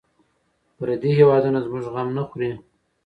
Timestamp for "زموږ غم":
1.65-2.09